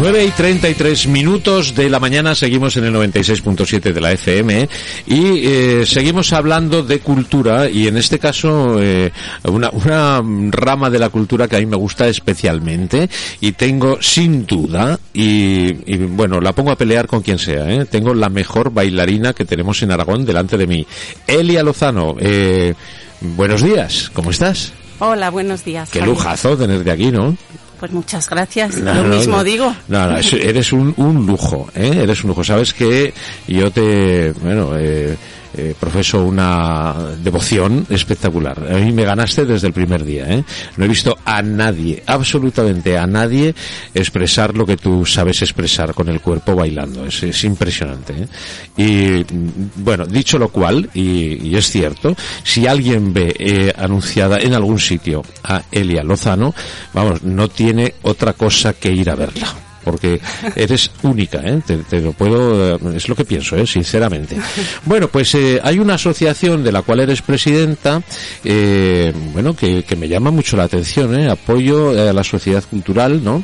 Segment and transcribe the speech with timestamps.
[0.00, 4.68] 9 y 33 minutos de la mañana seguimos en el 96.7 de la FM
[5.08, 9.10] y eh, seguimos hablando de cultura y en este caso eh,
[9.42, 13.10] una, una rama de la cultura que a mí me gusta especialmente
[13.40, 17.84] y tengo sin duda y, y bueno la pongo a pelear con quien sea ¿eh?
[17.84, 20.86] tengo la mejor bailarina que tenemos en Aragón delante de mí
[21.26, 22.72] Elia Lozano eh,
[23.20, 24.72] buenos días ¿cómo estás?
[25.00, 25.90] Hola, buenos días.
[25.90, 26.16] Qué Javier.
[26.16, 27.36] lujazo tenerte aquí, ¿no?
[27.78, 28.76] Pues muchas gracias.
[28.78, 29.44] No, Lo no, mismo no.
[29.44, 29.74] digo.
[29.88, 32.00] No, no, es- eres un, un lujo, ¿eh?
[32.02, 32.42] Eres un lujo.
[32.42, 33.12] Sabes que
[33.46, 35.16] yo te, bueno, eh,
[35.58, 38.58] eh, profeso una devoción espectacular.
[38.70, 40.44] A mí me ganaste desde el primer día, ¿eh?
[40.76, 43.54] No he visto a nadie, absolutamente a nadie,
[43.92, 47.04] expresar lo que tú sabes expresar con el cuerpo bailando.
[47.04, 48.28] Es, es impresionante, ¿eh?
[48.76, 54.38] Y, mm, bueno, dicho lo cual, y, y es cierto, si alguien ve eh, anunciada
[54.38, 56.54] en algún sitio a Elia Lozano,
[56.94, 59.67] vamos, no tiene otra cosa que ir a verla.
[59.84, 60.20] Porque
[60.56, 61.60] eres única, ¿eh?
[61.66, 63.66] te, te lo puedo, eh, es lo que pienso, ¿eh?
[63.66, 64.36] sinceramente.
[64.84, 68.02] Bueno, pues eh, hay una asociación de la cual eres presidenta,
[68.44, 71.30] eh, bueno, que, que me llama mucho la atención, ¿eh?
[71.30, 73.42] apoyo a la sociedad cultural, ¿no?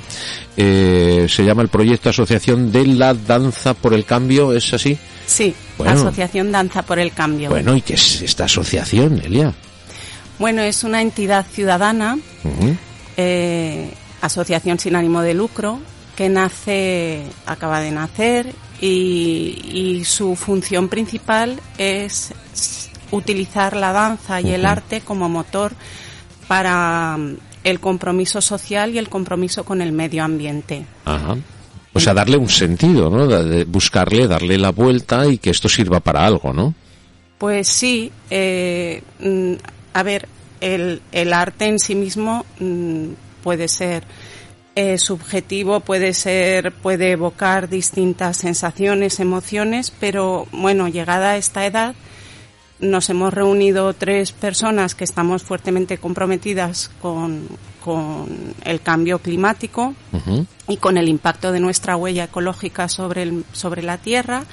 [0.57, 4.97] Eh, se llama el proyecto Asociación de la Danza por el Cambio, ¿es así?
[5.27, 5.93] Sí, Bueno.
[5.95, 7.49] Asociación Danza por el Cambio.
[7.51, 9.53] Bueno, ¿y qué es esta asociación, Elia?
[10.39, 12.19] Bueno, es una entidad ciudadana,
[13.17, 13.91] eh,
[14.21, 15.79] asociación sin ánimo de lucro,
[16.17, 22.33] que nace, acaba de nacer y, y su función principal es
[23.11, 25.73] utilizar la danza y el arte como motor
[26.49, 30.85] para mm, el compromiso social y el compromiso con el medio ambiente.
[31.05, 31.37] Ajá.
[31.93, 33.29] O sea, darle un sentido, ¿no?
[33.67, 36.75] Buscarle, darle la vuelta y que esto sirva para algo, ¿no?
[37.39, 39.53] Pues sí, eh, mm,
[39.93, 40.29] a ver,
[40.61, 43.07] el, el arte en sí mismo mm,
[43.45, 44.05] puede ser
[44.77, 51.95] eh, subjetivo, puede ser, puede evocar distintas sensaciones, emociones, pero bueno, llegada a esta edad,
[52.81, 57.47] nos hemos reunido tres personas que estamos fuertemente comprometidas con,
[57.85, 58.27] con
[58.65, 59.95] el cambio climático
[60.69, 64.45] y con el impacto de nuestra huella ecológica sobre, el, sobre la Tierra.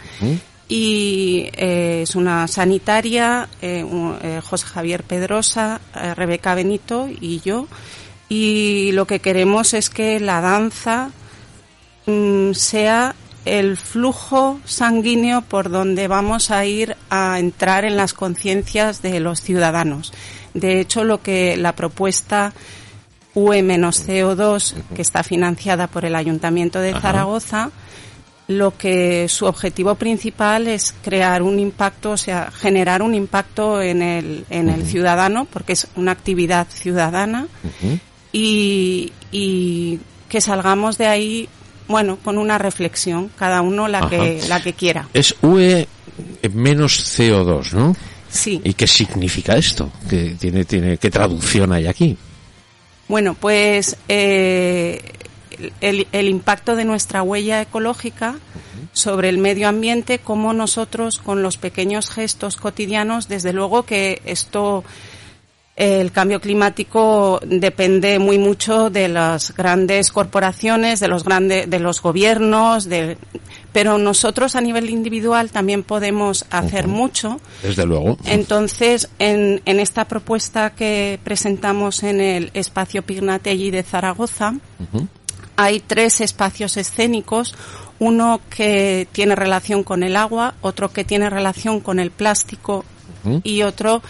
[0.70, 5.82] Y eh, es una sanitaria, eh, un- eh, José Javier Pedrosa,
[6.16, 7.68] Rebeca Benito y yo.
[8.34, 11.10] Y lo que queremos es que la danza
[12.06, 19.02] mm, sea el flujo sanguíneo por donde vamos a ir a entrar en las conciencias
[19.02, 20.14] de los ciudadanos.
[20.54, 22.54] De hecho, lo que la propuesta
[23.36, 27.02] UE-CO2, que está financiada por el Ayuntamiento de Ajá.
[27.02, 27.72] Zaragoza,
[28.48, 34.02] lo que su objetivo principal es crear un impacto, o sea, generar un impacto en
[34.02, 37.50] el, en el ciudadano, porque es una actividad ciudadana.
[38.32, 40.00] Y, y
[40.30, 41.50] que salgamos de ahí,
[41.88, 45.08] bueno, con una reflexión, cada uno la que, la que quiera.
[45.14, 45.88] Es UE
[46.54, 47.96] menos CO2, ¿no?
[48.30, 48.62] Sí.
[48.64, 49.92] ¿Y qué significa esto?
[50.10, 52.18] ¿Qué, tiene, tiene, ¿Qué traducción hay aquí?
[53.10, 55.02] Bueno, pues eh,
[55.82, 58.36] el, el impacto de nuestra huella ecológica
[58.94, 64.84] sobre el medio ambiente, como nosotros con los pequeños gestos cotidianos, desde luego que esto,
[65.76, 72.02] el cambio climático depende muy mucho de las grandes corporaciones, de los grandes, de los
[72.02, 73.18] gobiernos, de,
[73.72, 77.40] pero nosotros a nivel individual también podemos hacer mucho.
[77.64, 78.18] Desde luego.
[78.26, 84.56] Entonces, en, en esta propuesta que presentamos en el espacio Pignatelli de Zaragoza,
[85.56, 87.56] hay tres espacios escénicos,
[88.00, 92.84] uno que tiene relación con el agua, otro que tiene relación con el plástico
[93.44, 94.02] y otro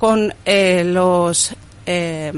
[0.00, 2.32] con eh, los eh,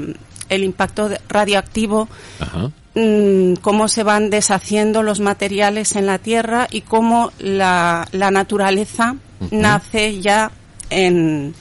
[0.49, 2.09] el impacto radioactivo
[2.41, 2.71] Ajá.
[2.93, 9.15] mm, cómo se van deshaciendo los materiales en la tierra y cómo la, la naturaleza
[9.49, 10.51] nace ya
[10.89, 11.55] en,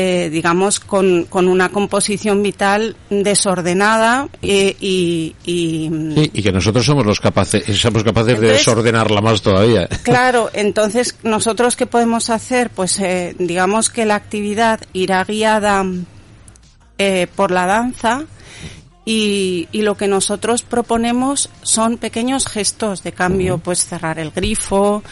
[0.00, 6.86] eh, digamos, con, con una composición vital desordenada eh, y, y, Sí, y que nosotros
[6.86, 9.88] somos los capaces, somos capaces de desordenarla más todavía.
[10.04, 15.84] Claro, entonces nosotros qué podemos hacer, pues eh, digamos que la actividad irá guiada
[16.96, 18.22] eh, por la danza
[19.04, 25.02] y, y lo que nosotros proponemos son pequeños gestos de cambio, pues cerrar el grifo,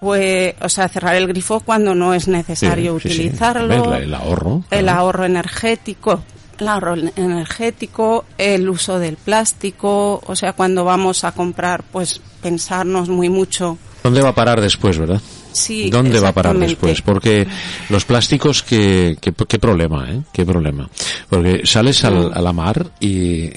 [0.00, 3.20] pues, o sea, cerrar el grifo cuando no es necesario Sí, sí, sí.
[3.22, 4.62] utilizarlo, El, el ahorro.
[4.70, 4.98] el claro.
[5.00, 6.22] ahorro energético,
[6.58, 13.08] el ahorro energético, el uso del plástico, o sea, cuando vamos a comprar, pues pensarnos
[13.08, 13.78] muy mucho.
[14.02, 15.20] ¿Dónde va a parar después, verdad?
[15.52, 17.02] Sí, ¿Dónde va a parar después?
[17.02, 17.46] Porque
[17.88, 20.20] los plásticos, ¿qué, qué, qué problema, ¿eh?
[20.32, 20.88] ¿Qué problema?
[21.28, 23.50] porque sales al, a la mar y,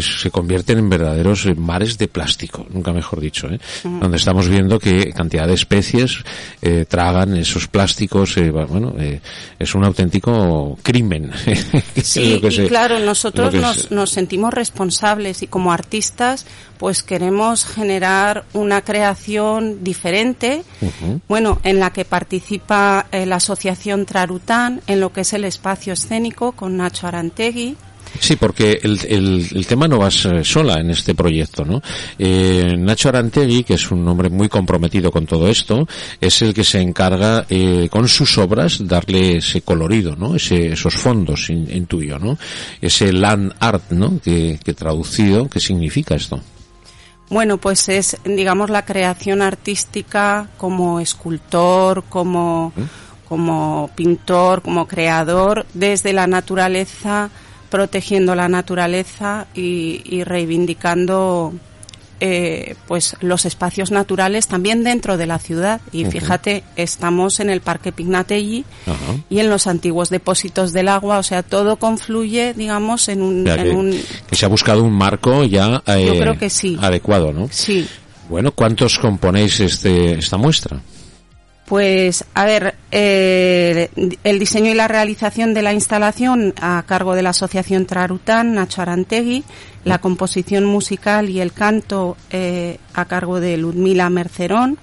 [0.00, 3.58] se convierten en verdaderos mares de plástico, nunca mejor dicho, ¿eh?
[3.84, 6.18] donde estamos viendo que cantidad de especies
[6.60, 9.20] eh, tragan esos plásticos, eh, bueno, eh,
[9.58, 11.30] es un auténtico crimen.
[12.02, 16.46] sí, y claro, nosotros nos, nos sentimos responsables y como artistas
[16.82, 20.64] pues queremos generar una creación diferente,
[21.28, 25.92] bueno, en la que participa eh, la asociación Trarután, en lo que es el espacio
[25.92, 27.76] escénico con Nacho Arantegui,
[28.18, 29.00] Sí, porque el,
[29.54, 31.80] el, tema no va sola en este proyecto, ¿no?
[32.18, 35.88] Eh, Nacho Arantegui, que es un hombre muy comprometido con todo esto,
[36.20, 40.34] es el que se encarga eh, con sus obras darle ese colorido, ¿no?
[40.34, 42.36] Ese, esos fondos, intuyo, ¿no?
[42.82, 44.20] Ese land art, ¿no?
[44.20, 46.40] Que, que traducido, ¿qué significa esto?
[47.32, 52.82] Bueno, pues es, digamos, la creación artística como escultor, como, ¿Eh?
[53.26, 57.30] como pintor, como creador, desde la naturaleza,
[57.70, 61.54] protegiendo la naturaleza y, reivindicando
[62.24, 65.80] eh, pues los espacios naturales también dentro de la ciudad.
[65.90, 68.64] Y fíjate estamos en el parque Pignatelli
[69.28, 71.18] y en los antiguos depósitos del agua.
[71.18, 73.44] O sea todo confluye digamos en un,
[74.28, 76.78] que, se ha buscado un marco ya eh, creo que sí.
[76.80, 77.88] adecuado no sí.
[78.28, 80.80] Bueno cuántos componéis este esta muestra
[81.66, 83.88] pues, a ver, eh,
[84.24, 88.82] el diseño y la realización de la instalación a cargo de la Asociación Trarután, Nacho
[88.82, 89.44] Arantegui,
[89.84, 94.78] la composición musical y el canto eh, a cargo de Ludmila Mercerón.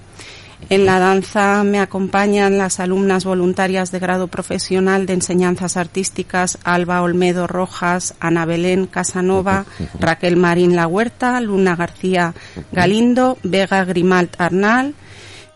[0.70, 7.02] En la danza me acompañan las alumnas voluntarias de grado profesional de enseñanzas artísticas Alba
[7.02, 9.66] Olmedo Rojas, Ana Belén Casanova,
[10.00, 12.34] Raquel Marín La Huerta, Luna García
[12.72, 14.96] Galindo, Vega Grimalt Arnal,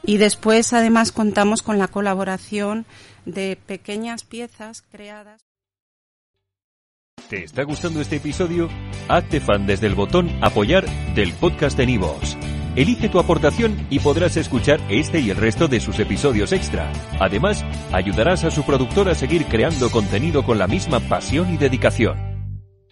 [0.06, 2.86] y después, además, contamos con la colaboración
[3.26, 5.42] de pequeñas piezas creadas.
[7.30, 8.70] ¿Te está gustando este episodio?
[9.08, 10.86] Hazte fan desde el botón Apoyar
[11.16, 12.38] del podcast de Nivos.
[12.76, 16.92] Elige tu aportación y podrás escuchar este y el resto de sus episodios extra.
[17.20, 22.33] Además, ayudarás a su productor a seguir creando contenido con la misma pasión y dedicación.